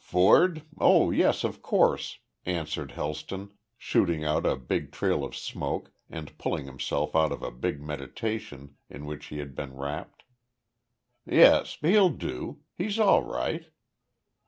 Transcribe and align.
"Ford? 0.00 0.62
Oh, 0.78 1.10
yes, 1.10 1.42
of 1.42 1.60
course," 1.60 2.20
answered 2.46 2.92
Helston, 2.92 3.50
shooting 3.76 4.22
out 4.24 4.46
a 4.46 4.54
big 4.54 4.92
trail 4.92 5.24
of 5.24 5.34
smoke 5.34 5.90
and 6.08 6.38
pulling 6.38 6.66
himself 6.66 7.16
out 7.16 7.32
of 7.32 7.42
a 7.42 7.50
big 7.50 7.82
meditation 7.82 8.76
in 8.88 9.06
which 9.06 9.26
he 9.26 9.38
had 9.38 9.56
been 9.56 9.74
wrapped. 9.74 10.22
"Yes. 11.26 11.78
He'll 11.80 12.10
do. 12.10 12.60
He's 12.76 13.00
all 13.00 13.24
right." 13.24 13.72